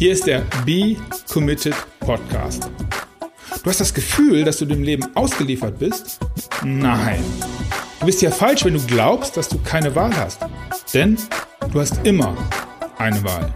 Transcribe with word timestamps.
Hier 0.00 0.12
ist 0.12 0.26
der 0.26 0.46
Be 0.64 0.96
Committed 1.30 1.74
Podcast. 1.98 2.70
Du 3.62 3.68
hast 3.68 3.80
das 3.82 3.92
Gefühl, 3.92 4.44
dass 4.44 4.56
du 4.56 4.64
dem 4.64 4.82
Leben 4.82 5.04
ausgeliefert 5.14 5.78
bist? 5.78 6.18
Nein. 6.64 7.22
Du 7.98 8.06
bist 8.06 8.22
ja 8.22 8.30
falsch, 8.30 8.64
wenn 8.64 8.72
du 8.72 8.80
glaubst, 8.86 9.36
dass 9.36 9.46
du 9.50 9.58
keine 9.58 9.94
Wahl 9.94 10.16
hast. 10.16 10.40
Denn 10.94 11.18
du 11.70 11.80
hast 11.80 12.00
immer 12.06 12.34
eine 12.96 13.22
Wahl. 13.24 13.52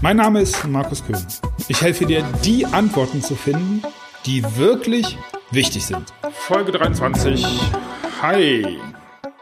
Mein 0.00 0.16
Name 0.16 0.40
ist 0.40 0.66
Markus 0.66 1.06
Köhn. 1.06 1.24
Ich 1.68 1.80
helfe 1.80 2.06
dir, 2.06 2.24
die 2.44 2.66
Antworten 2.66 3.22
zu 3.22 3.36
finden, 3.36 3.82
die 4.26 4.42
wirklich 4.56 5.16
wichtig 5.52 5.86
sind. 5.86 6.12
Folge 6.32 6.72
23. 6.72 7.46
Hi. 8.20 8.80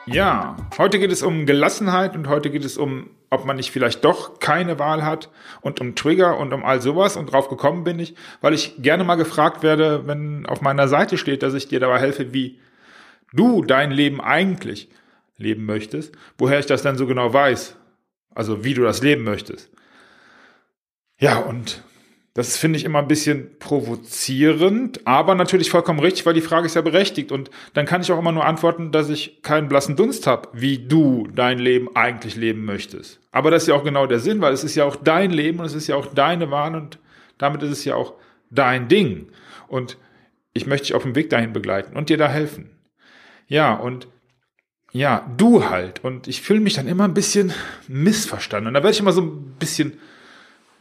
Ja, 0.04 0.54
heute 0.76 0.98
geht 0.98 1.12
es 1.12 1.22
um 1.22 1.46
Gelassenheit 1.46 2.14
und 2.14 2.28
heute 2.28 2.50
geht 2.50 2.66
es 2.66 2.76
um, 2.76 3.08
ob 3.30 3.44
man 3.44 3.56
nicht 3.56 3.70
vielleicht 3.70 4.04
doch 4.04 4.40
keine 4.40 4.78
Wahl 4.78 5.04
hat 5.04 5.30
und 5.60 5.80
um 5.80 5.94
Trigger 5.94 6.36
und 6.36 6.52
um 6.52 6.64
all 6.64 6.82
sowas. 6.82 7.16
Und 7.16 7.32
drauf 7.32 7.48
gekommen 7.48 7.84
bin 7.84 7.98
ich, 8.00 8.14
weil 8.40 8.54
ich 8.54 8.82
gerne 8.82 9.04
mal 9.04 9.14
gefragt 9.14 9.62
werde, 9.62 10.06
wenn 10.06 10.46
auf 10.46 10.60
meiner 10.60 10.88
Seite 10.88 11.16
steht, 11.16 11.42
dass 11.42 11.54
ich 11.54 11.68
dir 11.68 11.80
dabei 11.80 12.00
helfe, 12.00 12.34
wie 12.34 12.58
du 13.32 13.62
dein 13.62 13.92
Leben 13.92 14.20
eigentlich 14.20 14.88
leben 15.36 15.64
möchtest, 15.64 16.14
woher 16.38 16.58
ich 16.58 16.66
das 16.66 16.82
dann 16.82 16.96
so 16.96 17.06
genau 17.06 17.32
weiß. 17.32 17.76
Also 18.34 18.64
wie 18.64 18.74
du 18.74 18.82
das 18.82 19.02
leben 19.02 19.24
möchtest. 19.24 19.70
Ja, 21.18 21.38
und 21.38 21.82
das 22.34 22.56
finde 22.56 22.78
ich 22.78 22.84
immer 22.84 23.00
ein 23.00 23.08
bisschen 23.08 23.58
provozierend, 23.58 25.04
aber 25.04 25.34
natürlich 25.34 25.68
vollkommen 25.68 25.98
richtig, 25.98 26.26
weil 26.26 26.34
die 26.34 26.40
Frage 26.40 26.66
ist 26.66 26.76
ja 26.76 26.80
berechtigt. 26.80 27.32
Und 27.32 27.50
dann 27.74 27.86
kann 27.86 28.02
ich 28.02 28.12
auch 28.12 28.18
immer 28.18 28.30
nur 28.30 28.44
antworten, 28.44 28.92
dass 28.92 29.08
ich 29.10 29.42
keinen 29.42 29.68
blassen 29.68 29.96
Dunst 29.96 30.28
habe, 30.28 30.48
wie 30.52 30.78
du 30.78 31.26
dein 31.34 31.58
Leben 31.58 31.88
eigentlich 31.96 32.36
leben 32.36 32.64
möchtest. 32.64 33.20
Aber 33.32 33.50
das 33.50 33.64
ist 33.64 33.68
ja 33.68 33.74
auch 33.74 33.82
genau 33.82 34.06
der 34.06 34.20
Sinn, 34.20 34.40
weil 34.40 34.52
es 34.52 34.62
ist 34.62 34.76
ja 34.76 34.84
auch 34.84 34.96
dein 34.96 35.32
Leben 35.32 35.58
und 35.58 35.66
es 35.66 35.74
ist 35.74 35.88
ja 35.88 35.96
auch 35.96 36.06
deine 36.06 36.50
Wahl 36.52 36.76
und 36.76 36.98
damit 37.38 37.62
ist 37.64 37.70
es 37.70 37.84
ja 37.84 37.96
auch 37.96 38.14
dein 38.50 38.86
Ding. 38.86 39.28
Und 39.66 39.96
ich 40.52 40.66
möchte 40.66 40.86
dich 40.86 40.94
auf 40.94 41.02
dem 41.02 41.16
Weg 41.16 41.30
dahin 41.30 41.52
begleiten 41.52 41.96
und 41.96 42.10
dir 42.10 42.16
da 42.16 42.28
helfen. 42.28 42.70
Ja, 43.48 43.74
und 43.74 44.06
ja, 44.92 45.28
du 45.36 45.68
halt. 45.68 46.04
Und 46.04 46.28
ich 46.28 46.42
fühle 46.42 46.60
mich 46.60 46.74
dann 46.74 46.88
immer 46.88 47.04
ein 47.04 47.14
bisschen 47.14 47.52
missverstanden. 47.88 48.68
Und 48.68 48.74
da 48.74 48.82
werde 48.82 48.92
ich 48.92 49.00
immer 49.00 49.12
so 49.12 49.22
ein 49.22 49.56
bisschen 49.58 49.98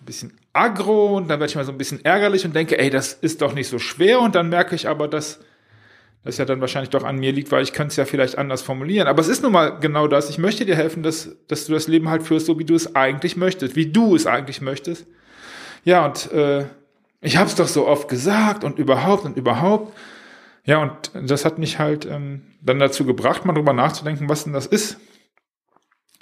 bisschen 0.10 0.34
aggro 0.54 1.18
und 1.18 1.30
dann 1.30 1.40
werde 1.40 1.52
ich 1.52 1.56
mal 1.56 1.66
so 1.66 1.72
ein 1.72 1.78
bisschen 1.78 2.04
ärgerlich 2.04 2.44
und 2.44 2.56
denke, 2.56 2.80
ey, 2.80 2.90
das 2.90 3.14
ist 3.14 3.44
doch 3.44 3.54
nicht 3.54 3.68
so 3.68 3.78
schwer 3.78 4.20
und 4.20 4.34
dann 4.34 4.50
merke 4.50 4.74
ich 4.74 4.88
aber, 4.88 5.08
dass 5.08 5.40
das 6.24 6.38
ja 6.38 6.46
dann 6.46 6.60
wahrscheinlich 6.62 6.90
doch 6.90 7.04
an 7.04 7.18
mir 7.18 7.32
liegt, 7.32 7.52
weil 7.52 7.64
ich 7.64 7.74
könnte 7.74 7.92
es 7.92 7.96
ja 7.96 8.06
vielleicht 8.06 8.38
anders 8.38 8.62
formulieren. 8.62 9.08
Aber 9.08 9.22
es 9.22 9.28
ist 9.28 9.44
nun 9.44 9.52
mal 9.52 9.80
genau 9.80 10.08
das. 10.08 10.30
Ich 10.30 10.38
möchte 10.38 10.66
dir 10.66 10.76
helfen, 10.76 11.04
dass, 11.04 11.38
dass 11.48 11.66
du 11.66 11.74
das 11.74 11.88
Leben 11.88 12.10
halt 12.10 12.24
führst, 12.24 12.48
so 12.48 12.60
wie 12.60 12.66
du 12.66 12.76
es 12.76 12.96
eigentlich 12.96 13.38
möchtest, 13.38 13.76
wie 13.76 13.92
du 13.92 14.16
es 14.16 14.26
eigentlich 14.26 14.60
möchtest. 14.62 15.06
Ja, 15.86 16.06
und 16.06 16.32
äh, 16.32 16.66
ich 17.22 17.38
habe 17.38 17.48
es 17.48 17.56
doch 17.56 17.68
so 17.68 17.88
oft 17.88 18.10
gesagt 18.10 18.64
und 18.64 18.80
überhaupt 18.80 19.26
und 19.26 19.38
überhaupt. 19.38 19.96
Ja, 20.66 20.82
und 20.82 21.30
das 21.30 21.46
hat 21.46 21.58
mich 21.58 21.80
halt 21.80 22.06
ähm, 22.06 22.42
dann 22.62 22.80
dazu 22.80 23.06
gebracht, 23.06 23.46
mal 23.46 23.54
drüber 23.54 23.73
nachzudenken, 23.73 24.28
was 24.28 24.44
denn 24.44 24.54
das 24.54 24.66
ist. 24.66 24.98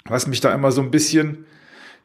Was 0.04 0.26
mich 0.26 0.40
da 0.40 0.54
immer 0.54 0.70
so 0.70 0.80
ein 0.80 0.90
bisschen 0.90 1.46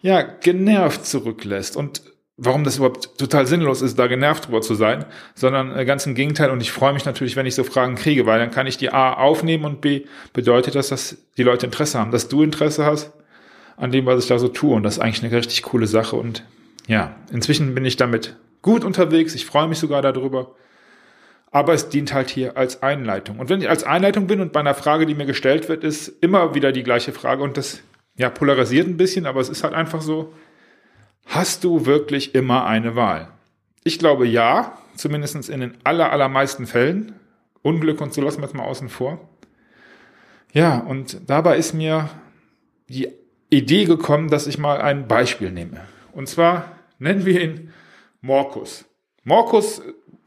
ja, 0.03 0.21
genervt 0.21 1.05
zurücklässt. 1.05 1.75
Und 1.75 2.03
warum 2.37 2.63
das 2.65 2.77
überhaupt 2.77 3.17
total 3.17 3.47
sinnlos 3.47 3.81
ist, 3.81 3.97
da 3.97 4.07
genervt 4.07 4.47
drüber 4.47 4.61
zu 4.61 4.75
sein, 4.75 5.05
sondern 5.33 5.75
äh, 5.75 5.85
ganz 5.85 6.05
im 6.05 6.13
Gegenteil. 6.13 6.51
Und 6.51 6.61
ich 6.61 6.71
freue 6.71 6.93
mich 6.93 7.05
natürlich, 7.05 7.35
wenn 7.35 7.45
ich 7.45 7.55
so 7.55 7.63
Fragen 7.63 7.95
kriege, 7.95 8.25
weil 8.25 8.37
dann 8.37 8.51
kann 8.51 8.67
ich 8.67 8.77
die 8.77 8.91
A 8.91 9.13
aufnehmen 9.13 9.65
und 9.65 9.81
B 9.81 10.05
bedeutet 10.33 10.75
das, 10.75 10.89
dass 10.89 11.17
die 11.37 11.43
Leute 11.43 11.65
Interesse 11.65 11.97
haben, 11.97 12.11
dass 12.11 12.27
du 12.27 12.43
Interesse 12.43 12.85
hast 12.85 13.13
an 13.77 13.91
dem, 13.91 14.05
was 14.05 14.21
ich 14.21 14.27
da 14.27 14.37
so 14.37 14.49
tue. 14.49 14.75
Und 14.75 14.83
das 14.83 14.95
ist 14.95 14.99
eigentlich 14.99 15.23
eine 15.23 15.35
richtig 15.35 15.63
coole 15.63 15.87
Sache. 15.87 16.17
Und 16.17 16.43
ja, 16.85 17.15
inzwischen 17.31 17.73
bin 17.73 17.85
ich 17.85 17.95
damit 17.95 18.35
gut 18.61 18.83
unterwegs. 18.83 19.33
Ich 19.35 19.45
freue 19.45 19.69
mich 19.69 19.79
sogar 19.79 20.01
darüber. 20.01 20.53
Aber 21.49 21.73
es 21.73 21.87
dient 21.87 22.13
halt 22.13 22.29
hier 22.29 22.57
als 22.57 22.83
Einleitung. 22.83 23.39
Und 23.39 23.47
wenn 23.47 23.61
ich 23.61 23.69
als 23.69 23.83
Einleitung 23.83 24.27
bin 24.27 24.41
und 24.41 24.51
bei 24.51 24.59
einer 24.59 24.73
Frage, 24.73 25.05
die 25.05 25.15
mir 25.15 25.27
gestellt 25.27 25.69
wird, 25.69 25.85
ist 25.85 26.09
immer 26.21 26.55
wieder 26.55 26.73
die 26.73 26.83
gleiche 26.83 27.13
Frage 27.13 27.41
und 27.43 27.55
das 27.55 27.79
ja, 28.15 28.29
polarisiert 28.29 28.87
ein 28.87 28.97
bisschen, 28.97 29.25
aber 29.25 29.41
es 29.41 29.49
ist 29.49 29.63
halt 29.63 29.73
einfach 29.73 30.01
so, 30.01 30.33
hast 31.25 31.63
du 31.63 31.85
wirklich 31.85 32.35
immer 32.35 32.65
eine 32.65 32.95
Wahl? 32.95 33.29
Ich 33.83 33.99
glaube 33.99 34.27
ja, 34.27 34.77
zumindest 34.95 35.49
in 35.49 35.59
den 35.59 35.77
aller, 35.83 36.11
allermeisten 36.11 36.67
Fällen. 36.67 37.13
Unglück 37.61 38.01
und 38.01 38.13
so 38.13 38.21
lassen 38.21 38.39
wir 38.39 38.45
jetzt 38.45 38.55
mal 38.55 38.65
außen 38.65 38.89
vor. 38.89 39.29
Ja, 40.51 40.79
und 40.79 41.21
dabei 41.27 41.57
ist 41.57 41.73
mir 41.73 42.09
die 42.89 43.09
Idee 43.49 43.85
gekommen, 43.85 44.29
dass 44.29 44.47
ich 44.47 44.57
mal 44.57 44.81
ein 44.81 45.07
Beispiel 45.07 45.51
nehme. 45.51 45.81
Und 46.11 46.27
zwar 46.27 46.77
nennen 46.99 47.25
wir 47.25 47.41
ihn 47.41 47.73
Morkus. 48.21 48.85
Morkus 49.23 49.81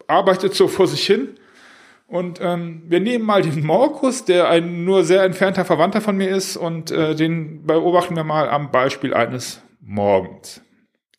arbeitet 0.07 0.55
so 0.55 0.69
vor 0.69 0.87
sich 0.87 1.07
hin 1.07 1.39
und 2.07 2.41
ähm, 2.41 2.83
wir 2.87 3.01
nehmen 3.01 3.25
mal 3.25 3.43
den 3.43 3.65
Morkus, 3.65 4.25
der 4.25 4.49
ein 4.49 4.85
nur 4.85 5.05
sehr 5.05 5.25
entfernter 5.25 5.65
Verwandter 5.65 6.01
von 6.01 6.17
mir 6.17 6.31
ist, 6.31 6.57
und 6.57 6.91
äh, 6.91 7.15
den 7.15 7.67
beobachten 7.67 8.15
wir 8.15 8.25
mal 8.25 8.49
am 8.49 8.71
Beispiel 8.71 9.13
eines 9.13 9.63
Morgens. 9.81 10.63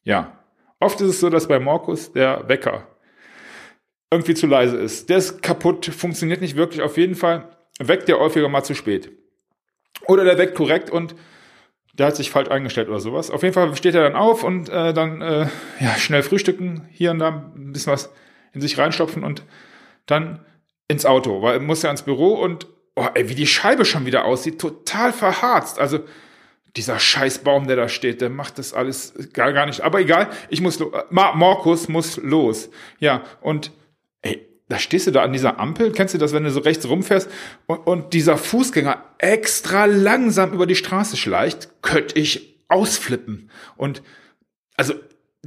Ja, 0.03 0.39
oft 0.79 1.01
ist 1.01 1.09
es 1.09 1.19
so, 1.19 1.29
dass 1.29 1.47
bei 1.47 1.59
Morkus 1.59 2.13
der 2.13 2.47
Wecker 2.47 2.87
irgendwie 4.09 4.35
zu 4.35 4.47
leise 4.47 4.77
ist. 4.77 5.09
Der 5.09 5.17
ist 5.17 5.41
kaputt, 5.41 5.85
funktioniert 5.85 6.39
nicht 6.39 6.55
wirklich. 6.55 6.81
Auf 6.81 6.97
jeden 6.97 7.15
Fall 7.15 7.49
weckt 7.79 8.07
der 8.07 8.19
häufiger 8.19 8.47
mal 8.47 8.63
zu 8.63 8.73
spät. 8.73 9.11
Oder 10.07 10.23
der 10.23 10.37
weckt 10.37 10.55
korrekt 10.55 10.89
und 10.89 11.15
der 11.93 12.07
hat 12.07 12.15
sich 12.15 12.29
falsch 12.29 12.49
eingestellt 12.49 12.87
oder 12.87 12.99
sowas. 12.99 13.31
Auf 13.31 13.43
jeden 13.43 13.53
Fall 13.53 13.75
steht 13.75 13.95
er 13.95 14.03
dann 14.03 14.15
auf 14.15 14.43
und 14.43 14.69
äh, 14.69 14.93
dann 14.93 15.21
äh, 15.21 15.47
ja, 15.79 15.95
schnell 15.97 16.23
frühstücken, 16.23 16.87
hier 16.91 17.11
und 17.11 17.19
da 17.19 17.51
ein 17.55 17.73
bisschen 17.73 17.91
was 17.91 18.13
in 18.53 18.61
sich 18.61 18.77
reinstopfen 18.77 19.23
und 19.23 19.43
dann 20.05 20.45
ins 20.87 21.05
Auto, 21.05 21.41
weil 21.41 21.55
er 21.55 21.59
muss 21.59 21.81
ja 21.81 21.91
ins 21.91 22.03
Büro 22.03 22.33
und 22.33 22.67
oh, 22.95 23.07
ey, 23.13 23.29
wie 23.29 23.35
die 23.35 23.47
Scheibe 23.47 23.85
schon 23.85 24.05
wieder 24.05 24.25
aussieht, 24.25 24.59
total 24.59 25.13
verharzt. 25.13 25.79
Also 25.79 25.99
dieser 26.75 26.99
Scheißbaum, 26.99 27.67
der 27.67 27.75
da 27.75 27.89
steht, 27.89 28.21
der 28.21 28.29
macht 28.29 28.59
das 28.59 28.73
alles 28.73 29.13
gar, 29.33 29.53
gar 29.53 29.65
nicht. 29.65 29.81
Aber 29.81 29.99
egal, 29.99 30.29
ich 30.49 30.61
muss 30.61 30.79
los. 30.79 30.93
Markus 31.09 31.87
muss 31.87 32.17
los. 32.17 32.69
Ja, 32.99 33.23
und 33.41 33.71
ey, 34.21 34.47
da 34.69 34.79
stehst 34.79 35.07
du 35.07 35.11
da 35.11 35.23
an 35.23 35.33
dieser 35.33 35.59
Ampel, 35.59 35.91
kennst 35.91 36.13
du 36.13 36.17
das, 36.17 36.33
wenn 36.33 36.43
du 36.43 36.51
so 36.51 36.59
rechts 36.59 36.87
rumfährst 36.87 37.29
und, 37.67 37.77
und 37.87 38.13
dieser 38.13 38.37
Fußgänger 38.37 39.03
extra 39.17 39.85
langsam 39.85 40.53
über 40.53 40.65
die 40.65 40.75
Straße 40.75 41.17
schleicht, 41.17 41.69
könnte 41.81 42.19
ich 42.19 42.57
ausflippen. 42.67 43.49
Und 43.75 44.01
also 44.75 44.93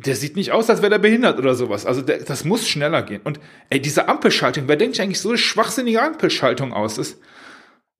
der 0.06 0.16
sieht 0.16 0.36
nicht 0.36 0.52
aus, 0.52 0.70
als 0.70 0.80
wäre 0.80 0.90
der 0.90 0.98
behindert 0.98 1.38
oder 1.38 1.54
sowas. 1.54 1.86
Also 1.86 2.02
der, 2.02 2.18
das 2.18 2.44
muss 2.44 2.68
schneller 2.68 3.02
gehen. 3.02 3.20
Und 3.22 3.40
ey, 3.68 3.80
diese 3.80 4.08
Ampelschaltung, 4.08 4.68
wer 4.68 4.76
denkt 4.76 4.98
eigentlich 5.00 5.20
so 5.20 5.30
eine 5.30 5.38
schwachsinnige 5.38 6.02
Ampelschaltung 6.02 6.72
aus? 6.72 6.96
Das, 6.96 7.18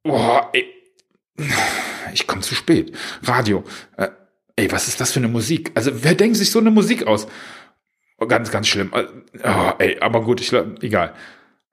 boah, 0.02 0.50
ey, 0.52 0.66
ich 2.12 2.26
komme 2.26 2.42
zu 2.42 2.54
spät. 2.54 2.96
Radio. 3.22 3.64
Äh, 3.96 4.08
ey, 4.56 4.72
was 4.72 4.88
ist 4.88 5.00
das 5.00 5.12
für 5.12 5.20
eine 5.20 5.28
Musik? 5.28 5.72
Also 5.74 6.04
wer 6.04 6.14
denkt 6.14 6.36
sich 6.36 6.50
so 6.50 6.58
eine 6.58 6.70
Musik 6.70 7.06
aus? 7.06 7.26
Oh, 8.18 8.26
ganz, 8.26 8.50
ganz 8.50 8.68
schlimm. 8.68 8.92
Äh, 8.94 9.04
oh, 9.44 9.72
ey, 9.78 9.98
aber 10.00 10.22
gut, 10.22 10.40
ich 10.40 10.52
egal. 10.52 11.14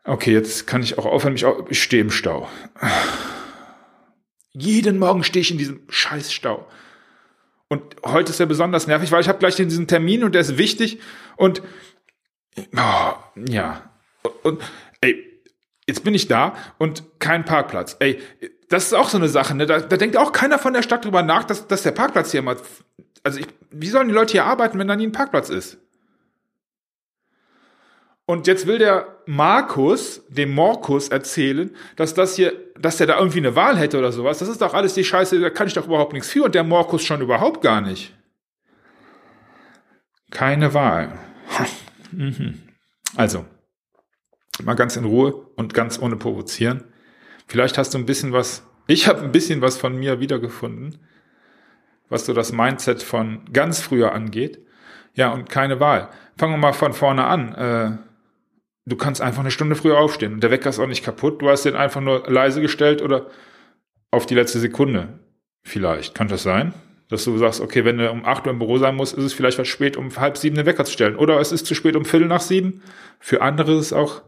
Okay, 0.03 0.31
jetzt 0.31 0.67
kann 0.67 0.83
ich 0.83 0.97
auch 0.97 1.05
aufhören, 1.05 1.33
mich 1.33 1.45
auch, 1.45 1.69
ich 1.69 1.81
stehe 1.81 2.01
im 2.01 2.11
Stau. 2.11 2.47
Jeden 4.53 4.99
Morgen 4.99 5.23
stehe 5.23 5.41
ich 5.41 5.51
in 5.51 5.57
diesem 5.57 5.81
scheiß 5.89 6.31
Stau. 6.31 6.67
Und 7.69 7.97
heute 8.05 8.31
ist 8.31 8.39
er 8.39 8.45
besonders 8.45 8.87
nervig, 8.87 9.11
weil 9.11 9.21
ich 9.21 9.27
habe 9.27 9.39
gleich 9.39 9.55
diesen 9.55 9.87
Termin 9.87 10.23
und 10.23 10.33
der 10.33 10.41
ist 10.41 10.57
wichtig. 10.57 10.99
Und 11.35 11.61
oh, 12.75 13.13
ja. 13.47 13.91
Und, 14.23 14.45
und 14.45 14.63
ey, 15.01 15.41
jetzt 15.85 16.03
bin 16.03 16.15
ich 16.15 16.27
da 16.27 16.55
und 16.77 17.03
kein 17.19 17.45
Parkplatz. 17.45 17.97
Ey, 17.99 18.21
das 18.69 18.85
ist 18.85 18.93
auch 18.93 19.09
so 19.09 19.17
eine 19.17 19.29
Sache, 19.29 19.55
ne? 19.55 19.65
Da, 19.65 19.79
da 19.79 19.97
denkt 19.97 20.17
auch 20.17 20.31
keiner 20.31 20.59
von 20.59 20.73
der 20.73 20.81
Stadt 20.81 21.05
drüber 21.05 21.23
nach, 21.23 21.43
dass, 21.43 21.67
dass 21.67 21.83
der 21.83 21.91
Parkplatz 21.91 22.31
hier 22.31 22.41
mal. 22.41 22.57
Also 23.23 23.39
ich, 23.39 23.47
wie 23.71 23.87
sollen 23.87 24.07
die 24.07 24.13
Leute 24.13 24.33
hier 24.33 24.45
arbeiten, 24.45 24.79
wenn 24.79 24.87
da 24.87 24.95
nie 24.95 25.07
ein 25.07 25.11
Parkplatz 25.11 25.49
ist? 25.49 25.77
Und 28.29 28.45
jetzt 28.45 28.67
will 28.67 28.77
der 28.77 29.21
Markus 29.25 30.21
dem 30.27 30.53
Morkus 30.53 31.07
erzählen, 31.07 31.73
dass 31.95 32.13
das 32.13 32.35
hier, 32.35 32.53
dass 32.77 32.97
der 32.97 33.07
da 33.07 33.17
irgendwie 33.17 33.37
eine 33.37 33.55
Wahl 33.55 33.77
hätte 33.77 33.97
oder 33.97 34.11
sowas. 34.11 34.39
Das 34.39 34.49
ist 34.49 34.61
doch 34.61 34.73
alles 34.73 34.93
die 34.93 35.05
Scheiße, 35.05 35.39
da 35.39 35.49
kann 35.49 35.67
ich 35.67 35.73
doch 35.73 35.85
überhaupt 35.85 36.11
nichts 36.11 36.29
für 36.29 36.43
und 36.43 36.53
der 36.53 36.65
Morkus 36.65 37.03
schon 37.03 37.21
überhaupt 37.21 37.61
gar 37.61 37.79
nicht. 37.79 38.13
Keine 40.29 40.73
Wahl. 40.73 41.17
Mhm. 42.11 42.61
Also, 43.15 43.45
mal 44.61 44.73
ganz 44.73 44.97
in 44.97 45.05
Ruhe 45.05 45.33
und 45.55 45.73
ganz 45.73 45.97
ohne 45.97 46.17
provozieren. 46.17 46.83
Vielleicht 47.47 47.77
hast 47.77 47.93
du 47.93 47.97
ein 47.97 48.05
bisschen 48.05 48.33
was, 48.33 48.63
ich 48.87 49.07
habe 49.07 49.21
ein 49.21 49.31
bisschen 49.31 49.61
was 49.61 49.77
von 49.77 49.95
mir 49.97 50.19
wiedergefunden, 50.19 50.99
was 52.09 52.25
so 52.25 52.33
das 52.33 52.51
Mindset 52.51 53.03
von 53.03 53.45
ganz 53.53 53.79
früher 53.79 54.11
angeht. 54.11 54.59
Ja, 55.13 55.31
und 55.31 55.49
keine 55.49 55.79
Wahl. 55.79 56.09
Fangen 56.37 56.53
wir 56.53 56.57
mal 56.57 56.73
von 56.73 56.91
vorne 56.91 57.23
an. 57.23 57.55
Äh, 57.55 58.06
du 58.87 58.95
kannst 58.95 59.21
einfach 59.21 59.41
eine 59.41 59.51
Stunde 59.51 59.75
früher 59.75 59.99
aufstehen. 59.99 60.39
Der 60.39 60.49
Wecker 60.49 60.69
ist 60.69 60.79
auch 60.79 60.87
nicht 60.87 61.03
kaputt. 61.03 61.41
Du 61.41 61.49
hast 61.49 61.63
den 61.63 61.75
einfach 61.75 62.01
nur 62.01 62.23
leise 62.27 62.61
gestellt 62.61 63.01
oder 63.01 63.27
auf 64.11 64.25
die 64.25 64.35
letzte 64.35 64.59
Sekunde. 64.59 65.19
Vielleicht. 65.63 66.15
Kann 66.15 66.29
das 66.29 66.43
sein? 66.43 66.73
Dass 67.09 67.25
du 67.25 67.37
sagst, 67.37 67.61
okay, 67.61 67.85
wenn 67.85 67.97
du 67.97 68.09
um 68.09 68.25
8 68.25 68.47
Uhr 68.47 68.53
im 68.53 68.59
Büro 68.59 68.77
sein 68.77 68.95
musst, 68.95 69.17
ist 69.17 69.23
es 69.23 69.33
vielleicht 69.33 69.59
was 69.59 69.67
spät, 69.67 69.97
um 69.97 70.15
halb 70.15 70.37
sieben 70.37 70.55
den 70.55 70.65
Wecker 70.65 70.85
zu 70.85 70.93
stellen. 70.93 71.17
Oder 71.17 71.39
es 71.39 71.51
ist 71.51 71.65
zu 71.65 71.75
spät 71.75 71.95
um 71.95 72.05
Viertel 72.05 72.27
nach 72.27 72.41
sieben. 72.41 72.81
Für 73.19 73.41
andere 73.41 73.73
ist 73.73 73.87
es 73.87 73.93
auch 73.93 74.21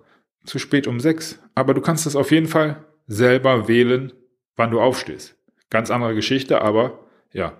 zu 0.44 0.60
spät 0.60 0.88
um 0.88 1.00
sechs. 1.00 1.40
Aber 1.56 1.74
du 1.74 1.82
kannst 1.82 2.06
es 2.06 2.16
auf 2.16 2.32
jeden 2.32 2.48
Fall 2.48 2.86
selber 3.08 3.68
wählen, 3.68 4.12
wann 4.58 4.72
du 4.72 4.82
aufstehst. 4.82 5.38
Ganz 5.70 5.90
andere 5.90 6.16
Geschichte, 6.16 6.62
aber 6.62 7.00
ja. 7.32 7.54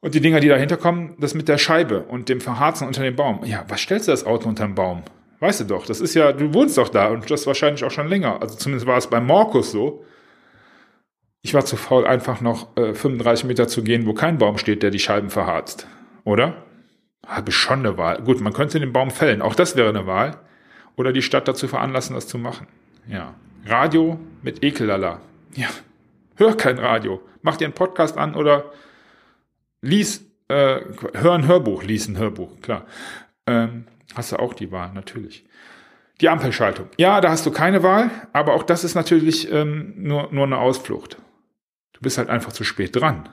Und 0.00 0.14
die 0.14 0.20
Dinger, 0.20 0.40
die 0.40 0.48
dahinter 0.48 0.76
kommen, 0.76 1.16
das 1.18 1.34
mit 1.34 1.48
der 1.48 1.58
Scheibe 1.58 2.02
und 2.02 2.28
dem 2.28 2.40
Verharzen 2.40 2.86
unter 2.86 3.02
dem 3.02 3.16
Baum. 3.16 3.44
Ja, 3.44 3.64
was 3.68 3.80
stellst 3.80 4.08
du 4.08 4.12
das 4.12 4.24
Auto 4.24 4.48
unter 4.48 4.64
dem 4.64 4.74
Baum? 4.74 5.02
Weißt 5.40 5.60
du 5.60 5.64
doch, 5.64 5.86
das 5.86 6.00
ist 6.00 6.14
ja, 6.14 6.32
du 6.32 6.52
wohnst 6.52 6.76
doch 6.76 6.90
da 6.90 7.08
und 7.08 7.30
das 7.30 7.46
wahrscheinlich 7.46 7.82
auch 7.84 7.90
schon 7.90 8.08
länger. 8.08 8.40
Also 8.42 8.56
zumindest 8.56 8.86
war 8.86 8.98
es 8.98 9.08
bei 9.08 9.20
Markus 9.20 9.72
so. 9.72 10.04
Ich 11.42 11.54
war 11.54 11.64
zu 11.64 11.76
faul, 11.76 12.06
einfach 12.06 12.42
noch 12.42 12.76
äh, 12.76 12.92
35 12.92 13.46
Meter 13.46 13.66
zu 13.66 13.82
gehen, 13.82 14.06
wo 14.06 14.12
kein 14.12 14.36
Baum 14.36 14.58
steht, 14.58 14.82
der 14.82 14.90
die 14.90 14.98
Scheiben 14.98 15.30
verharzt. 15.30 15.86
Oder? 16.24 16.62
Habe 17.26 17.48
ich 17.50 17.56
schon 17.56 17.78
eine 17.80 17.96
Wahl. 17.96 18.22
Gut, 18.22 18.42
man 18.42 18.52
könnte 18.52 18.78
den 18.78 18.92
Baum 18.92 19.10
fällen. 19.10 19.40
Auch 19.40 19.54
das 19.54 19.76
wäre 19.76 19.88
eine 19.88 20.06
Wahl. 20.06 20.36
Oder 20.96 21.12
die 21.12 21.22
Stadt 21.22 21.48
dazu 21.48 21.66
veranlassen, 21.66 22.14
das 22.14 22.26
zu 22.26 22.36
machen. 22.36 22.66
Ja. 23.08 23.34
Radio 23.64 24.20
mit 24.42 24.62
Ekellala. 24.62 25.20
Ja. 25.54 25.68
Hör 26.36 26.54
kein 26.54 26.78
Radio. 26.78 27.22
Mach 27.40 27.56
dir 27.56 27.64
einen 27.64 27.74
Podcast 27.74 28.18
an 28.18 28.34
oder 28.34 28.72
lies, 29.80 30.26
äh, 30.48 30.80
hör 31.14 31.32
ein 31.32 31.46
Hörbuch, 31.46 31.82
lies 31.82 32.08
ein 32.08 32.18
Hörbuch, 32.18 32.60
klar. 32.60 32.84
Ähm, 33.46 33.86
hast 34.14 34.32
du 34.32 34.36
auch 34.38 34.54
die 34.54 34.72
Wahl, 34.72 34.92
natürlich. 34.92 35.44
Die 36.20 36.28
Ampelschaltung. 36.28 36.88
Ja, 36.98 37.20
da 37.20 37.30
hast 37.30 37.46
du 37.46 37.50
keine 37.50 37.82
Wahl, 37.82 38.10
aber 38.32 38.54
auch 38.54 38.62
das 38.62 38.84
ist 38.84 38.94
natürlich 38.94 39.50
ähm, 39.50 39.94
nur, 39.96 40.28
nur 40.32 40.44
eine 40.44 40.58
Ausflucht. 40.58 41.16
Du 41.92 42.00
bist 42.00 42.18
halt 42.18 42.28
einfach 42.28 42.52
zu 42.52 42.64
spät 42.64 42.96
dran. 42.96 43.28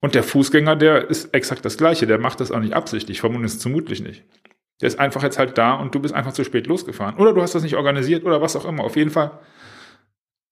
Und 0.00 0.14
der 0.14 0.22
Fußgänger, 0.22 0.76
der 0.76 1.08
ist 1.08 1.34
exakt 1.34 1.64
das 1.64 1.78
Gleiche. 1.78 2.06
Der 2.06 2.18
macht 2.18 2.40
das 2.40 2.50
auch 2.50 2.60
nicht 2.60 2.74
absichtlich, 2.74 3.20
vermutlich 3.20 3.58
zumutlich 3.58 4.02
nicht. 4.02 4.24
Der 4.80 4.88
ist 4.88 4.98
einfach 4.98 5.22
jetzt 5.22 5.38
halt 5.38 5.56
da 5.56 5.74
und 5.74 5.94
du 5.94 6.00
bist 6.00 6.14
einfach 6.14 6.32
zu 6.32 6.44
spät 6.44 6.66
losgefahren. 6.66 7.16
Oder 7.16 7.32
du 7.32 7.40
hast 7.40 7.54
das 7.54 7.62
nicht 7.62 7.76
organisiert 7.76 8.24
oder 8.24 8.42
was 8.42 8.56
auch 8.56 8.66
immer. 8.66 8.84
Auf 8.84 8.96
jeden 8.96 9.10
Fall 9.10 9.38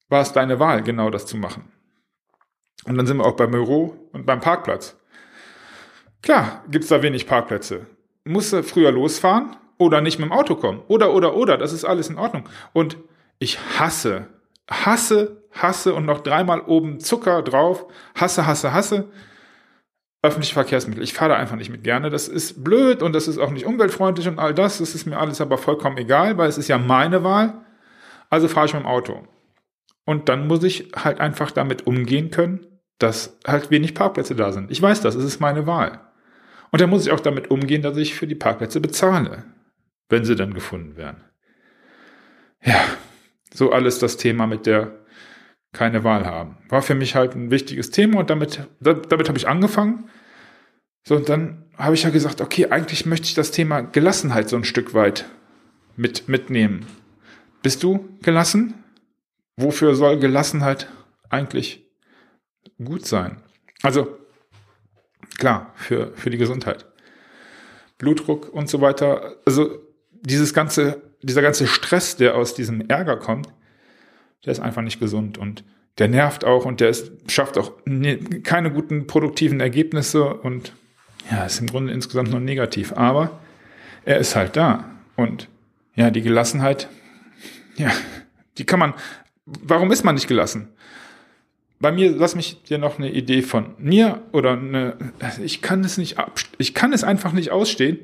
war 0.08 0.22
es 0.22 0.32
deine 0.32 0.58
Wahl, 0.58 0.82
genau 0.82 1.10
das 1.10 1.26
zu 1.26 1.36
machen. 1.36 1.70
Und 2.86 2.96
dann 2.96 3.06
sind 3.06 3.18
wir 3.18 3.26
auch 3.26 3.36
beim 3.36 3.50
Büro 3.50 4.08
und 4.12 4.24
beim 4.24 4.40
Parkplatz. 4.40 4.96
Klar, 6.22 6.64
gibt's 6.70 6.88
da 6.88 7.02
wenig 7.02 7.26
Parkplätze. 7.26 7.86
Musst 8.24 8.54
du 8.54 8.62
früher 8.62 8.90
losfahren 8.90 9.56
oder 9.78 10.00
nicht 10.00 10.18
mit 10.18 10.28
dem 10.28 10.32
Auto 10.32 10.54
kommen. 10.54 10.82
Oder, 10.88 11.12
oder, 11.12 11.36
oder. 11.36 11.58
Das 11.58 11.72
ist 11.72 11.84
alles 11.84 12.08
in 12.08 12.18
Ordnung. 12.18 12.48
Und 12.72 12.96
ich 13.38 13.58
hasse 13.78 14.28
hasse, 14.70 15.42
hasse 15.52 15.94
und 15.94 16.06
noch 16.06 16.20
dreimal 16.20 16.60
oben 16.60 17.00
Zucker 17.00 17.42
drauf, 17.42 17.86
hasse, 18.14 18.46
hasse, 18.46 18.72
hasse. 18.72 19.08
Öffentliche 20.22 20.54
Verkehrsmittel. 20.54 21.04
Ich 21.04 21.12
fahre 21.12 21.32
da 21.32 21.36
einfach 21.36 21.56
nicht 21.56 21.70
mit 21.70 21.84
gerne. 21.84 22.08
Das 22.08 22.28
ist 22.28 22.64
blöd 22.64 23.02
und 23.02 23.12
das 23.14 23.28
ist 23.28 23.36
auch 23.36 23.50
nicht 23.50 23.66
umweltfreundlich 23.66 24.26
und 24.26 24.38
all 24.38 24.54
das. 24.54 24.78
Das 24.78 24.94
ist 24.94 25.04
mir 25.04 25.18
alles 25.18 25.42
aber 25.42 25.58
vollkommen 25.58 25.98
egal, 25.98 26.38
weil 26.38 26.48
es 26.48 26.56
ist 26.56 26.68
ja 26.68 26.78
meine 26.78 27.22
Wahl. 27.24 27.52
Also 28.30 28.48
fahre 28.48 28.66
ich 28.66 28.72
mit 28.72 28.82
dem 28.82 28.86
Auto. 28.86 29.22
Und 30.06 30.30
dann 30.30 30.46
muss 30.46 30.62
ich 30.64 30.92
halt 30.96 31.20
einfach 31.20 31.50
damit 31.50 31.86
umgehen 31.86 32.30
können, 32.30 32.66
dass 32.98 33.38
halt 33.46 33.70
wenig 33.70 33.94
Parkplätze 33.94 34.34
da 34.34 34.50
sind. 34.52 34.70
Ich 34.70 34.80
weiß 34.80 35.02
das, 35.02 35.14
es 35.14 35.24
ist 35.24 35.40
meine 35.40 35.66
Wahl. 35.66 36.00
Und 36.70 36.80
dann 36.80 36.88
muss 36.88 37.04
ich 37.06 37.12
auch 37.12 37.20
damit 37.20 37.50
umgehen, 37.50 37.82
dass 37.82 37.96
ich 37.98 38.14
für 38.14 38.26
die 38.26 38.34
Parkplätze 38.34 38.80
bezahle, 38.80 39.44
wenn 40.08 40.24
sie 40.24 40.36
dann 40.36 40.54
gefunden 40.54 40.96
werden. 40.96 41.24
Ja, 42.62 42.84
so 43.52 43.72
alles 43.72 43.98
das 43.98 44.16
Thema 44.16 44.46
mit 44.46 44.66
der 44.66 45.04
keine 45.72 46.04
Wahl 46.04 46.24
haben. 46.24 46.56
War 46.68 46.82
für 46.82 46.94
mich 46.94 47.14
halt 47.14 47.34
ein 47.34 47.50
wichtiges 47.50 47.90
Thema 47.90 48.20
und 48.20 48.30
damit, 48.30 48.66
damit 48.80 49.28
habe 49.28 49.36
ich 49.36 49.48
angefangen. 49.48 50.08
So, 51.06 51.16
und 51.16 51.28
dann 51.28 51.64
habe 51.76 51.94
ich 51.94 52.04
ja 52.04 52.10
gesagt, 52.10 52.40
okay, 52.40 52.68
eigentlich 52.70 53.04
möchte 53.04 53.26
ich 53.26 53.34
das 53.34 53.50
Thema 53.50 53.82
Gelassenheit 53.82 54.48
so 54.48 54.56
ein 54.56 54.64
Stück 54.64 54.94
weit 54.94 55.26
mit, 55.96 56.28
mitnehmen. 56.28 56.86
Bist 57.62 57.82
du 57.82 58.08
gelassen? 58.22 58.74
Wofür 59.56 59.94
soll 59.94 60.18
Gelassenheit 60.18 60.88
eigentlich 61.28 61.86
gut 62.82 63.06
sein? 63.06 63.42
Also, 63.82 64.16
klar, 65.38 65.72
für, 65.74 66.12
für 66.14 66.30
die 66.30 66.38
Gesundheit. 66.38 66.86
Blutdruck 67.98 68.52
und 68.52 68.68
so 68.68 68.80
weiter. 68.80 69.36
Also, 69.44 69.83
dieses 70.24 70.54
ganze 70.54 71.02
dieser 71.24 71.42
ganze 71.42 71.66
Stress, 71.66 72.16
der 72.16 72.36
aus 72.36 72.54
diesem 72.54 72.88
Ärger 72.88 73.16
kommt, 73.16 73.48
der 74.44 74.52
ist 74.52 74.60
einfach 74.60 74.82
nicht 74.82 75.00
gesund 75.00 75.38
und 75.38 75.64
der 75.98 76.08
nervt 76.08 76.44
auch 76.44 76.64
und 76.64 76.80
der 76.80 76.90
ist, 76.90 77.12
schafft 77.28 77.56
auch 77.56 77.72
ne, 77.84 78.18
keine 78.18 78.70
guten 78.70 79.06
produktiven 79.06 79.60
Ergebnisse 79.60 80.34
und 80.34 80.72
ja, 81.30 81.46
ist 81.46 81.60
im 81.60 81.68
Grunde 81.68 81.92
insgesamt 81.92 82.30
nur 82.30 82.40
negativ. 82.40 82.92
Aber 82.92 83.40
er 84.04 84.18
ist 84.18 84.36
halt 84.36 84.56
da 84.56 84.90
und 85.16 85.48
ja, 85.94 86.10
die 86.10 86.22
Gelassenheit, 86.22 86.88
ja, 87.76 87.90
die 88.58 88.64
kann 88.64 88.80
man, 88.80 88.94
warum 89.46 89.92
ist 89.92 90.04
man 90.04 90.16
nicht 90.16 90.28
gelassen? 90.28 90.68
Bei 91.80 91.92
mir, 91.92 92.10
lass 92.10 92.34
mich 92.34 92.62
dir 92.64 92.78
noch 92.78 92.98
eine 92.98 93.10
Idee 93.10 93.42
von 93.42 93.74
mir 93.78 94.22
oder 94.32 94.52
eine, 94.52 94.96
ich 95.42 95.62
kann 95.62 95.84
es 95.84 95.96
nicht, 95.96 96.16
ich 96.58 96.74
kann 96.74 96.92
es 96.92 97.04
einfach 97.04 97.32
nicht 97.32 97.50
ausstehen, 97.50 97.98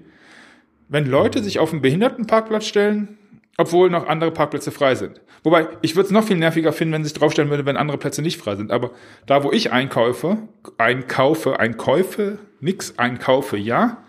wenn 0.91 1.07
Leute 1.07 1.43
sich 1.43 1.61
auf 1.61 1.73
einen 1.73 1.83
Behindertenparkplatz 1.83 2.67
stellen, 2.67 3.17
obwohl 3.57 3.91
noch 3.91 4.09
andere 4.09 4.33
Parkplätze 4.33 4.73
frei 4.73 4.97
sind. 4.97 5.21
Wobei, 5.45 5.69
ich 5.83 5.95
würde 5.95 6.07
es 6.07 6.13
noch 6.13 6.25
viel 6.25 6.37
nerviger 6.37 6.73
finden, 6.73 6.95
wenn 6.95 7.05
sie 7.05 7.11
sich 7.11 7.19
draufstellen 7.19 7.49
würde, 7.49 7.65
wenn 7.65 7.77
andere 7.77 7.97
Plätze 7.97 8.23
nicht 8.23 8.39
frei 8.39 8.57
sind. 8.57 8.73
Aber 8.73 8.91
da, 9.25 9.45
wo 9.45 9.53
ich 9.53 9.73
einkaufe, 9.73 10.49
einkaufe, 10.79 11.61
einkäufe, 11.61 12.39
nix 12.61 12.99
einkaufe, 12.99 13.57
ja, 13.57 14.05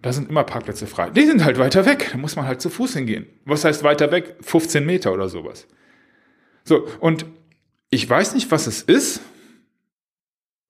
da 0.00 0.12
sind 0.12 0.30
immer 0.30 0.44
Parkplätze 0.44 0.86
frei. 0.86 1.10
Die 1.10 1.26
sind 1.26 1.44
halt 1.44 1.58
weiter 1.58 1.84
weg. 1.84 2.08
Da 2.12 2.18
muss 2.18 2.36
man 2.36 2.46
halt 2.46 2.60
zu 2.60 2.70
Fuß 2.70 2.94
hingehen. 2.94 3.26
Was 3.44 3.64
heißt 3.64 3.82
weiter 3.82 4.12
weg? 4.12 4.36
15 4.40 4.86
Meter 4.86 5.12
oder 5.12 5.28
sowas. 5.28 5.66
So, 6.64 6.86
und 7.00 7.26
ich 7.90 8.08
weiß 8.08 8.34
nicht, 8.34 8.50
was 8.50 8.66
es 8.66 8.80
ist. 8.80 9.20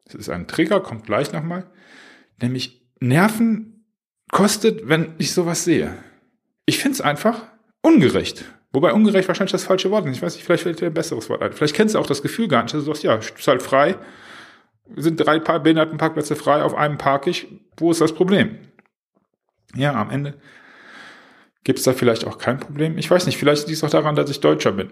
Es 0.06 0.14
ist 0.14 0.30
ein 0.30 0.48
Trigger, 0.48 0.80
kommt 0.80 1.04
gleich 1.04 1.32
nochmal. 1.32 1.70
Nämlich 2.40 2.82
Nerven 2.98 3.79
kostet, 4.30 4.88
wenn 4.88 5.14
ich 5.18 5.32
sowas 5.32 5.64
sehe. 5.64 5.96
Ich 6.66 6.78
finde 6.78 6.94
es 6.94 7.00
einfach 7.00 7.42
ungerecht. 7.82 8.44
Wobei 8.72 8.92
ungerecht 8.92 9.26
wahrscheinlich 9.26 9.52
das 9.52 9.64
falsche 9.64 9.90
Wort 9.90 10.06
ist. 10.06 10.16
Ich 10.16 10.22
weiß 10.22 10.34
nicht, 10.36 10.44
vielleicht 10.44 10.62
fällt 10.62 10.80
dir 10.80 10.86
ein 10.86 10.94
besseres 10.94 11.28
Wort 11.28 11.42
ein. 11.42 11.52
Vielleicht 11.52 11.74
kennst 11.74 11.94
du 11.94 11.98
auch 11.98 12.06
das 12.06 12.22
Gefühl 12.22 12.46
gar 12.46 12.62
nicht. 12.62 12.74
Du 12.74 12.80
sagst, 12.80 13.02
ja, 13.02 13.16
ist 13.16 13.48
halt 13.48 13.62
frei. 13.62 13.96
Sind 14.96 15.16
drei 15.16 15.38
Behindertenparkplätze 15.38 16.36
frei, 16.36 16.62
auf 16.62 16.74
einem 16.74 16.98
park 16.98 17.26
ich. 17.26 17.48
Wo 17.76 17.90
ist 17.90 18.00
das 18.00 18.12
Problem? 18.12 18.58
Ja, 19.74 19.94
am 19.94 20.10
Ende 20.10 20.34
gibt 21.64 21.78
es 21.78 21.84
da 21.84 21.92
vielleicht 21.92 22.26
auch 22.26 22.38
kein 22.38 22.58
Problem. 22.58 22.98
Ich 22.98 23.10
weiß 23.10 23.26
nicht, 23.26 23.38
vielleicht 23.38 23.66
liegt 23.66 23.76
es 23.76 23.84
auch 23.84 23.90
daran, 23.90 24.16
dass 24.16 24.30
ich 24.30 24.40
Deutscher 24.40 24.72
bin. 24.72 24.90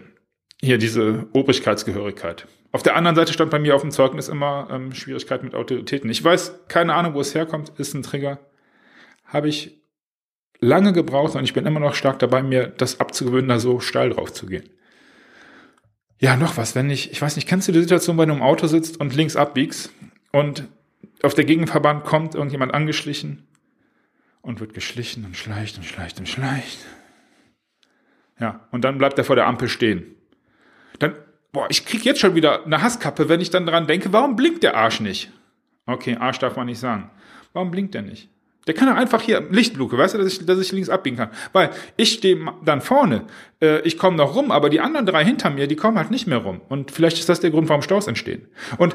Hier 0.60 0.78
diese 0.78 1.26
Obrigkeitsgehörigkeit. 1.32 2.46
Auf 2.72 2.82
der 2.82 2.96
anderen 2.96 3.16
Seite 3.16 3.32
stand 3.32 3.50
bei 3.50 3.58
mir 3.58 3.74
auf 3.76 3.82
dem 3.82 3.92
Zeugnis 3.92 4.28
immer 4.28 4.68
ähm, 4.70 4.92
Schwierigkeit 4.92 5.42
mit 5.42 5.54
Autoritäten. 5.54 6.10
Ich 6.10 6.22
weiß 6.22 6.66
keine 6.68 6.94
Ahnung, 6.94 7.14
wo 7.14 7.20
es 7.20 7.34
herkommt, 7.34 7.72
ist 7.78 7.94
ein 7.94 8.02
Trigger 8.02 8.40
habe 9.28 9.48
ich 9.48 9.80
lange 10.60 10.92
gebraucht 10.92 11.36
und 11.36 11.44
ich 11.44 11.54
bin 11.54 11.66
immer 11.66 11.80
noch 11.80 11.94
stark 11.94 12.18
dabei, 12.18 12.42
mir 12.42 12.66
das 12.66 12.98
abzugewöhnen, 12.98 13.48
da 13.48 13.58
so 13.60 13.78
steil 13.80 14.10
drauf 14.10 14.32
zu 14.32 14.46
gehen. 14.46 14.68
Ja, 16.18 16.36
noch 16.36 16.56
was, 16.56 16.74
wenn 16.74 16.90
ich, 16.90 17.12
ich 17.12 17.22
weiß 17.22 17.36
nicht, 17.36 17.48
kennst 17.48 17.68
du 17.68 17.72
die 17.72 17.80
Situation, 17.80 18.18
wenn 18.18 18.28
du 18.28 18.34
im 18.34 18.42
Auto 18.42 18.66
sitzt 18.66 18.98
und 18.98 19.14
links 19.14 19.36
abbiegst 19.36 19.92
und 20.32 20.64
auf 21.22 21.34
der 21.34 21.44
Gegenverband 21.44 22.04
kommt 22.04 22.34
irgendjemand 22.34 22.74
angeschlichen 22.74 23.46
und 24.40 24.58
wird 24.58 24.74
geschlichen 24.74 25.24
und 25.24 25.36
schleicht 25.36 25.76
und 25.76 25.84
schleicht 25.84 26.18
und 26.18 26.28
schleicht. 26.28 26.78
Ja, 28.40 28.66
und 28.72 28.82
dann 28.82 28.98
bleibt 28.98 29.18
er 29.18 29.24
vor 29.24 29.36
der 29.36 29.46
Ampel 29.46 29.68
stehen. 29.68 30.16
Dann, 30.98 31.14
boah, 31.52 31.66
ich 31.70 31.84
krieg 31.84 32.04
jetzt 32.04 32.20
schon 32.20 32.34
wieder 32.34 32.64
eine 32.64 32.82
Hasskappe, 32.82 33.28
wenn 33.28 33.40
ich 33.40 33.50
dann 33.50 33.66
dran 33.66 33.86
denke, 33.86 34.12
warum 34.12 34.36
blinkt 34.36 34.62
der 34.62 34.76
Arsch 34.76 35.00
nicht? 35.00 35.30
Okay, 35.86 36.16
Arsch 36.16 36.38
darf 36.38 36.56
man 36.56 36.66
nicht 36.66 36.78
sagen. 36.80 37.10
Warum 37.52 37.70
blinkt 37.70 37.94
er 37.94 38.02
nicht? 38.02 38.28
Der 38.68 38.74
kann 38.74 38.86
ja 38.86 38.94
einfach 38.94 39.22
hier 39.22 39.40
Lichtluke, 39.50 39.96
weißt 39.96 40.14
du, 40.14 40.18
dass 40.18 40.26
ich, 40.26 40.44
dass 40.44 40.58
ich 40.58 40.70
links 40.72 40.90
abbiegen 40.90 41.16
kann. 41.16 41.30
Weil 41.54 41.70
ich 41.96 42.12
stehe 42.12 42.38
dann 42.64 42.82
vorne, 42.82 43.24
äh, 43.62 43.80
ich 43.80 43.96
komme 43.96 44.18
noch 44.18 44.36
rum, 44.36 44.50
aber 44.50 44.68
die 44.68 44.80
anderen 44.80 45.06
drei 45.06 45.24
hinter 45.24 45.48
mir, 45.48 45.66
die 45.66 45.74
kommen 45.74 45.96
halt 45.96 46.10
nicht 46.10 46.26
mehr 46.26 46.38
rum. 46.38 46.60
Und 46.68 46.90
vielleicht 46.90 47.18
ist 47.18 47.30
das 47.30 47.40
der 47.40 47.50
Grund, 47.50 47.70
warum 47.70 47.80
Staus 47.80 48.06
entstehen. 48.06 48.46
Und 48.76 48.94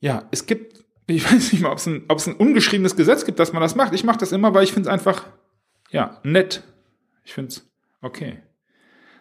ja, 0.00 0.24
es 0.32 0.46
gibt, 0.46 0.84
ich 1.06 1.24
weiß 1.32 1.52
nicht 1.52 1.62
mal, 1.62 1.70
ob 1.70 1.78
es 1.78 1.86
ein, 1.86 2.04
ob 2.08 2.18
es 2.18 2.26
ein 2.26 2.34
ungeschriebenes 2.34 2.96
Gesetz 2.96 3.24
gibt, 3.24 3.38
dass 3.38 3.52
man 3.52 3.62
das 3.62 3.76
macht. 3.76 3.94
Ich 3.94 4.02
mache 4.02 4.18
das 4.18 4.32
immer, 4.32 4.52
weil 4.52 4.64
ich 4.64 4.72
finde 4.72 4.88
es 4.88 4.92
einfach, 4.92 5.26
ja, 5.90 6.20
nett. 6.24 6.64
Ich 7.24 7.34
finde 7.34 7.50
es 7.50 7.70
okay. 8.02 8.42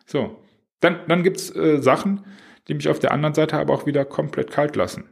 So, 0.07 0.43
dann, 0.79 1.01
dann 1.07 1.21
gibt's 1.21 1.55
äh, 1.55 1.81
Sachen, 1.81 2.25
die 2.67 2.73
mich 2.73 2.89
auf 2.89 2.97
der 2.97 3.11
anderen 3.11 3.35
Seite 3.35 3.57
aber 3.57 3.75
auch 3.75 3.85
wieder 3.85 4.05
komplett 4.05 4.49
kalt 4.49 4.75
lassen. 4.75 5.03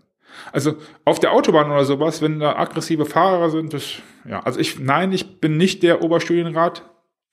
Also 0.52 0.78
auf 1.06 1.20
der 1.20 1.32
Autobahn 1.32 1.72
oder 1.72 1.86
sowas, 1.86 2.22
wenn 2.22 2.40
da 2.40 2.56
aggressive 2.56 3.06
Fahrer 3.06 3.50
sind, 3.50 3.74
das, 3.74 3.96
ja, 4.28 4.42
also 4.42 4.60
ich, 4.60 4.80
nein, 4.80 5.12
ich 5.12 5.40
bin 5.40 5.58
nicht 5.58 5.84
der 5.84 6.02
Oberstudienrat. 6.02 6.84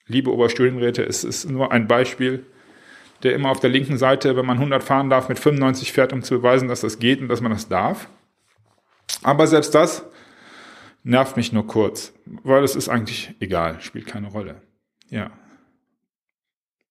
Liebe 0.06 0.32
Oberstudienräte, 0.32 1.04
es 1.04 1.22
ist 1.22 1.48
nur 1.48 1.70
ein 1.70 1.86
Beispiel, 1.86 2.44
der 3.22 3.34
immer 3.34 3.50
auf 3.50 3.60
der 3.60 3.70
linken 3.70 3.98
Seite, 3.98 4.36
wenn 4.36 4.46
man 4.46 4.56
100 4.56 4.82
fahren 4.82 5.10
darf, 5.10 5.28
mit 5.28 5.38
95 5.38 5.92
fährt, 5.92 6.12
um 6.12 6.22
zu 6.22 6.38
beweisen, 6.38 6.68
dass 6.68 6.80
das 6.80 6.98
geht 6.98 7.20
und 7.20 7.28
dass 7.28 7.40
man 7.40 7.52
das 7.52 7.68
darf. 7.68 8.08
Aber 9.22 9.46
selbst 9.46 9.74
das 9.74 10.04
nervt 11.02 11.36
mich 11.36 11.52
nur 11.52 11.66
kurz, 11.66 12.12
weil 12.26 12.64
es 12.64 12.76
ist 12.76 12.88
eigentlich 12.88 13.34
egal, 13.40 13.80
spielt 13.80 14.06
keine 14.06 14.28
Rolle. 14.28 14.62
Ja. 15.08 15.30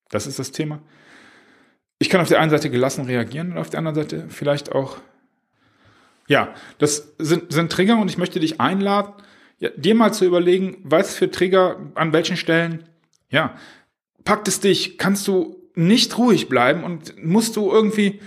Das 0.10 0.28
ist 0.28 0.40
das 0.40 0.52
Thema. 0.52 0.82
Ich 2.00 2.10
kann 2.10 2.22
auf 2.22 2.30
der 2.30 2.40
einen 2.40 2.50
Seite 2.50 2.70
gelassen 2.70 3.06
reagieren 3.06 3.52
und 3.52 3.58
auf 3.58 3.70
der 3.70 3.80
anderen 3.80 3.96
Seite 3.96 4.26
vielleicht 4.30 4.72
auch. 4.72 4.98
Ja, 6.30 6.54
das 6.78 7.16
sind, 7.18 7.52
sind 7.52 7.72
Trigger 7.72 7.98
und 7.98 8.10
ich 8.10 8.20
möchte 8.20 8.40
dich 8.40 8.62
einladen, 8.62 9.14
ja, 9.58 9.70
dir 9.76 9.96
mal 9.96 10.14
zu 10.14 10.26
überlegen, 10.26 10.78
was 10.84 11.16
für 11.16 11.30
Trigger 11.30 11.78
an 11.96 12.14
welchen 12.14 12.38
Stellen, 12.38 12.84
ja, 13.32 13.56
packt 14.24 14.48
es 14.48 14.60
dich, 14.60 15.00
kannst 15.00 15.28
du 15.28 15.58
nicht 15.74 16.18
ruhig 16.20 16.48
bleiben 16.48 16.84
und 16.84 17.22
musst 17.24 17.56
du 17.56 17.72
irgendwie, 17.72 18.20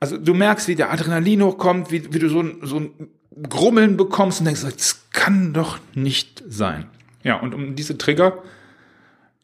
also 0.00 0.16
du 0.16 0.32
merkst, 0.32 0.68
wie 0.68 0.74
der 0.74 0.90
Adrenalin 0.90 1.42
hochkommt, 1.42 1.92
wie, 1.92 2.12
wie 2.14 2.18
du 2.18 2.30
so 2.30 2.40
ein, 2.40 2.60
so 2.62 2.80
ein 2.80 3.10
Grummeln 3.48 3.98
bekommst 3.98 4.40
und 4.40 4.46
denkst, 4.46 4.62
das 4.62 5.10
kann 5.10 5.52
doch 5.52 5.78
nicht 5.94 6.42
sein. 6.48 6.86
Ja, 7.22 7.36
und 7.36 7.54
um 7.54 7.74
diese 7.74 7.98
Trigger, 7.98 8.42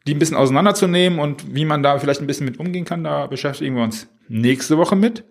die 0.07 0.15
ein 0.15 0.19
bisschen 0.19 0.37
auseinanderzunehmen 0.37 1.19
und 1.19 1.53
wie 1.53 1.65
man 1.65 1.83
da 1.83 1.99
vielleicht 1.99 2.21
ein 2.21 2.27
bisschen 2.27 2.45
mit 2.45 2.59
umgehen 2.59 2.85
kann, 2.85 3.03
da 3.03 3.27
beschäftigen 3.27 3.75
wir 3.75 3.83
uns 3.83 4.07
nächste 4.27 4.77
Woche 4.77 4.95
mit. 4.95 5.23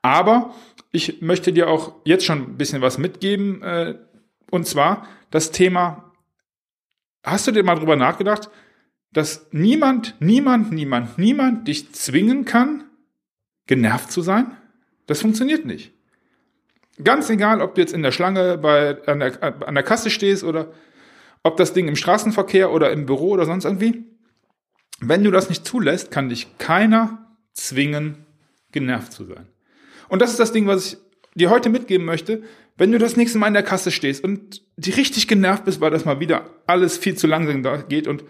Aber 0.00 0.54
ich 0.92 1.22
möchte 1.22 1.52
dir 1.52 1.68
auch 1.68 1.96
jetzt 2.04 2.24
schon 2.24 2.42
ein 2.42 2.56
bisschen 2.58 2.82
was 2.82 2.98
mitgeben, 2.98 3.62
äh, 3.62 3.98
und 4.50 4.66
zwar 4.66 5.08
das 5.30 5.50
Thema, 5.50 6.12
hast 7.24 7.46
du 7.46 7.52
dir 7.52 7.64
mal 7.64 7.76
drüber 7.76 7.96
nachgedacht, 7.96 8.50
dass 9.12 9.48
niemand, 9.50 10.14
niemand, 10.20 10.72
niemand, 10.72 11.18
niemand 11.18 11.66
dich 11.66 11.92
zwingen 11.92 12.44
kann, 12.44 12.84
genervt 13.66 14.12
zu 14.12 14.20
sein? 14.20 14.56
Das 15.06 15.22
funktioniert 15.22 15.64
nicht. 15.64 15.92
Ganz 17.02 17.30
egal, 17.30 17.62
ob 17.62 17.74
du 17.74 17.80
jetzt 17.80 17.94
in 17.94 18.02
der 18.02 18.12
Schlange 18.12 18.58
bei, 18.58 19.02
an, 19.06 19.20
der, 19.20 19.66
an 19.66 19.74
der 19.74 19.84
Kasse 19.84 20.10
stehst 20.10 20.44
oder 20.44 20.72
ob 21.42 21.56
das 21.56 21.72
Ding 21.72 21.88
im 21.88 21.96
Straßenverkehr 21.96 22.70
oder 22.70 22.92
im 22.92 23.06
Büro 23.06 23.30
oder 23.30 23.46
sonst 23.46 23.64
irgendwie. 23.64 24.04
Wenn 25.00 25.24
du 25.24 25.30
das 25.30 25.48
nicht 25.48 25.66
zulässt, 25.66 26.10
kann 26.10 26.28
dich 26.28 26.58
keiner 26.58 27.26
zwingen, 27.52 28.26
genervt 28.70 29.12
zu 29.12 29.24
sein. 29.24 29.48
Und 30.12 30.20
das 30.20 30.30
ist 30.30 30.40
das 30.40 30.52
Ding, 30.52 30.66
was 30.66 30.92
ich 30.92 30.98
dir 31.36 31.48
heute 31.48 31.70
mitgeben 31.70 32.04
möchte. 32.04 32.42
Wenn 32.76 32.92
du 32.92 32.98
das 32.98 33.16
nächste 33.16 33.38
Mal 33.38 33.46
in 33.46 33.54
der 33.54 33.62
Kasse 33.62 33.90
stehst 33.90 34.22
und 34.22 34.60
die 34.76 34.90
richtig 34.90 35.26
genervt 35.26 35.64
bist, 35.64 35.80
weil 35.80 35.90
das 35.90 36.04
mal 36.04 36.20
wieder 36.20 36.50
alles 36.66 36.98
viel 36.98 37.14
zu 37.14 37.26
langsam 37.26 37.62
geht 37.88 38.06
und 38.06 38.22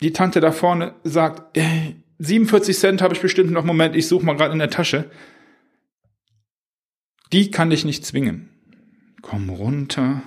die 0.00 0.12
Tante 0.12 0.40
da 0.40 0.50
vorne 0.50 0.96
sagt, 1.04 1.56
ey, 1.56 1.94
47 2.18 2.76
Cent 2.76 3.02
habe 3.02 3.14
ich 3.14 3.20
bestimmt 3.20 3.52
noch, 3.52 3.64
Moment, 3.64 3.94
ich 3.94 4.08
suche 4.08 4.26
mal 4.26 4.34
gerade 4.34 4.52
in 4.52 4.58
der 4.58 4.68
Tasche. 4.68 5.08
Die 7.32 7.52
kann 7.52 7.70
dich 7.70 7.84
nicht 7.84 8.04
zwingen. 8.04 8.48
Komm 9.22 9.48
runter. 9.48 10.22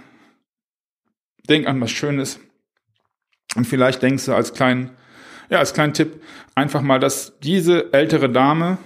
Denk 1.49 1.67
an 1.67 1.81
was 1.81 1.91
Schönes. 1.91 2.39
Und 3.57 3.67
vielleicht 3.67 4.01
denkst 4.01 4.27
du 4.27 4.33
als 4.33 4.53
kleinen, 4.53 4.91
ja, 5.49 5.59
als 5.59 5.73
kleinen 5.73 5.93
Tipp 5.93 6.21
einfach 6.55 6.81
mal, 6.81 7.01
dass 7.01 7.37
diese 7.41 7.91
ältere 7.91 8.29
Dame 8.29 8.77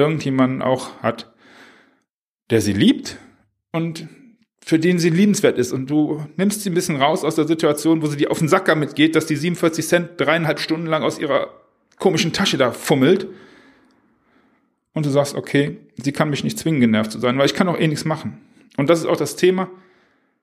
irgendjemanden 0.00 0.62
auch 0.62 0.98
hat, 1.02 1.32
der 2.50 2.60
sie 2.60 2.72
liebt 2.72 3.16
und 3.72 4.08
für 4.62 4.78
den 4.78 4.98
sie 4.98 5.10
liebenswert 5.10 5.58
ist. 5.58 5.72
Und 5.72 5.88
du 5.88 6.24
nimmst 6.36 6.62
sie 6.62 6.70
ein 6.70 6.74
bisschen 6.74 6.96
raus 6.96 7.24
aus 7.24 7.34
der 7.34 7.46
Situation, 7.46 8.02
wo 8.02 8.06
sie 8.06 8.16
dir 8.16 8.30
auf 8.30 8.38
den 8.38 8.48
Sacker 8.48 8.74
mitgeht, 8.74 9.16
dass 9.16 9.26
die 9.26 9.36
47 9.36 9.86
Cent 9.86 10.10
dreieinhalb 10.16 10.60
Stunden 10.60 10.86
lang 10.86 11.02
aus 11.02 11.18
ihrer 11.18 11.48
komischen 11.98 12.32
Tasche 12.32 12.58
da 12.58 12.72
fummelt. 12.72 13.28
Und 14.92 15.06
du 15.06 15.10
sagst, 15.10 15.34
okay, 15.34 15.78
sie 15.96 16.12
kann 16.12 16.30
mich 16.30 16.44
nicht 16.44 16.58
zwingen, 16.58 16.80
genervt 16.80 17.12
zu 17.12 17.20
sein, 17.20 17.38
weil 17.38 17.46
ich 17.46 17.54
kann 17.54 17.68
auch 17.68 17.78
eh 17.78 17.86
nichts 17.86 18.04
machen. 18.04 18.38
Und 18.76 18.90
das 18.90 19.00
ist 19.00 19.06
auch 19.06 19.16
das 19.16 19.36
Thema. 19.36 19.70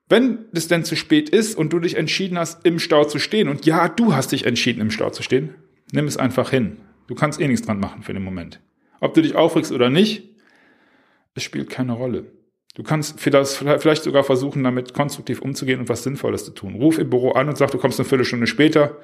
Wenn 0.08 0.46
es 0.52 0.68
denn 0.68 0.84
zu 0.84 0.96
spät 0.96 1.28
ist 1.28 1.56
und 1.56 1.72
du 1.72 1.78
dich 1.80 1.96
entschieden 1.96 2.38
hast, 2.38 2.64
im 2.64 2.78
Stau 2.78 3.04
zu 3.04 3.18
stehen, 3.18 3.48
und 3.48 3.66
ja, 3.66 3.88
du 3.88 4.14
hast 4.14 4.32
dich 4.32 4.46
entschieden, 4.46 4.80
im 4.80 4.90
Stau 4.90 5.10
zu 5.10 5.22
stehen, 5.22 5.54
nimm 5.92 6.06
es 6.06 6.16
einfach 6.16 6.50
hin. 6.50 6.78
Du 7.08 7.14
kannst 7.14 7.40
eh 7.40 7.48
nichts 7.48 7.66
dran 7.66 7.78
machen 7.78 8.02
für 8.02 8.14
den 8.14 8.22
Moment. 8.22 8.60
Ob 9.00 9.14
du 9.14 9.22
dich 9.22 9.34
aufregst 9.34 9.72
oder 9.72 9.90
nicht, 9.90 10.24
es 11.34 11.42
spielt 11.42 11.70
keine 11.70 11.92
Rolle. 11.92 12.26
Du 12.74 12.82
kannst 12.84 13.18
vielleicht 13.18 14.04
sogar 14.04 14.22
versuchen, 14.22 14.62
damit 14.62 14.94
konstruktiv 14.94 15.42
umzugehen 15.42 15.80
und 15.80 15.88
was 15.88 16.04
Sinnvolles 16.04 16.44
zu 16.44 16.52
tun. 16.52 16.76
Ruf 16.76 16.98
im 16.98 17.10
Büro 17.10 17.32
an 17.32 17.48
und 17.48 17.58
sag, 17.58 17.72
du 17.72 17.78
kommst 17.78 17.98
eine 17.98 18.08
Viertelstunde 18.08 18.46
später. 18.46 18.98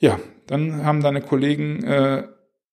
Ja, 0.00 0.18
dann 0.46 0.84
haben 0.84 1.00
deine 1.00 1.20
Kollegen 1.20 1.84
äh, 1.84 2.26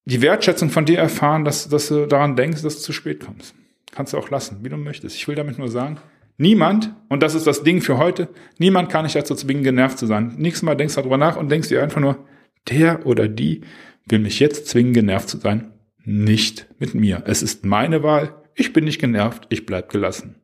die 0.06 0.22
Wertschätzung 0.22 0.70
von 0.70 0.86
dir 0.86 0.98
erfahren, 0.98 1.46
dass, 1.46 1.70
dass 1.70 1.90
du 1.90 2.08
daran 2.08 2.36
denkst, 2.36 2.64
dass 2.64 2.78
du 2.78 2.82
zu 2.82 2.94
spät 2.94 3.24
kommst. 3.24 3.54
Kannst 3.92 4.14
du 4.14 4.18
auch 4.18 4.30
lassen, 4.30 4.60
wie 4.64 4.70
du 4.70 4.78
möchtest. 4.78 5.16
Ich 5.16 5.28
will 5.28 5.36
damit 5.36 5.60
nur 5.60 5.70
sagen, 5.70 6.00
niemand, 6.38 6.94
und 7.10 7.22
das 7.22 7.36
ist 7.36 7.46
das 7.46 7.64
Ding 7.64 7.82
für 7.82 7.98
heute, 7.98 8.30
niemand 8.58 8.90
kann 8.90 9.04
dich 9.04 9.14
dazu 9.14 9.36
zwingen, 9.36 9.64
genervt 9.64 10.00
zu 10.00 10.08
sein. 10.08 10.34
Nächstes 10.38 10.64
Mal 10.64 10.76
denkst 10.76 10.96
du 10.96 11.02
darüber 11.02 11.18
nach 11.18 11.38
und 11.38 11.50
denkst 11.50 11.70
dir 11.70 11.84
einfach 11.84 12.02
nur, 12.02 12.18
der 12.70 13.06
oder 13.06 13.28
die 13.28 13.62
will 14.10 14.20
mich 14.20 14.40
jetzt 14.40 14.68
zwingen, 14.68 14.94
genervt 14.94 15.30
zu 15.30 15.38
sein 15.38 15.72
nicht 16.08 16.68
mit 16.80 16.96
mir. 16.96 17.24
Es 17.26 17.44
ist 17.44 17.66
meine 17.66 18.02
Wahl. 18.02 18.34
Ich 18.56 18.72
bin 18.72 18.86
nicht 18.86 19.00
genervt. 19.00 19.46
Ich 19.50 19.66
bleib 19.66 19.90
gelassen. 19.90 20.36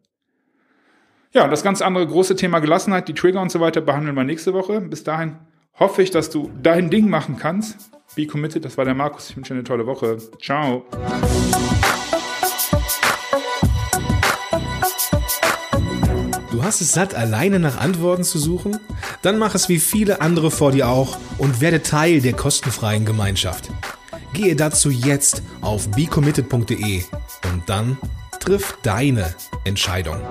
Ja, 1.31 1.45
und 1.45 1.51
das 1.51 1.63
ganz 1.63 1.81
andere 1.81 2.05
große 2.05 2.35
Thema 2.35 2.59
Gelassenheit, 2.59 3.07
die 3.07 3.13
Trigger 3.13 3.41
und 3.41 3.49
so 3.49 3.61
weiter 3.61 3.79
behandeln 3.79 4.15
wir 4.15 4.25
nächste 4.25 4.53
Woche. 4.53 4.81
Bis 4.81 5.03
dahin 5.05 5.37
hoffe 5.79 6.03
ich, 6.03 6.11
dass 6.11 6.29
du 6.29 6.51
dein 6.61 6.89
Ding 6.89 7.09
machen 7.09 7.37
kannst. 7.39 7.91
Be 8.13 8.27
committed. 8.27 8.65
Das 8.65 8.77
war 8.77 8.85
der 8.85 8.93
Markus. 8.93 9.29
Ich 9.29 9.37
wünsche 9.37 9.53
dir 9.53 9.59
eine 9.59 9.63
tolle 9.63 9.87
Woche. 9.87 10.17
Ciao. 10.41 10.85
Du 16.63 16.67
hast 16.67 16.79
es 16.79 16.93
satt, 16.93 17.13
alleine 17.13 17.59
nach 17.59 17.75
Antworten 17.75 18.23
zu 18.23 18.39
suchen? 18.39 18.79
Dann 19.21 19.37
mach 19.37 19.53
es 19.53 19.67
wie 19.67 19.79
viele 19.79 20.21
andere 20.21 20.49
vor 20.49 20.71
dir 20.71 20.87
auch 20.87 21.17
und 21.37 21.59
werde 21.59 21.83
Teil 21.83 22.21
der 22.21 22.31
kostenfreien 22.31 23.03
Gemeinschaft. 23.03 23.69
Gehe 24.31 24.55
dazu 24.55 24.89
jetzt 24.89 25.43
auf 25.59 25.89
becommitted.de 25.91 27.03
und 27.51 27.63
dann 27.67 27.97
triff 28.39 28.77
deine 28.81 29.35
Entscheidung. 29.65 30.21